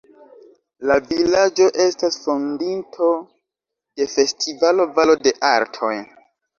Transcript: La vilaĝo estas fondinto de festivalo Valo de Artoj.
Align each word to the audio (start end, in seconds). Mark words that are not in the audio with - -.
La 0.91 0.95
vilaĝo 1.11 1.67
estas 1.85 2.19
fondinto 2.25 3.13
de 3.29 4.11
festivalo 4.19 4.93
Valo 5.01 5.21
de 5.25 5.39
Artoj. 5.57 5.97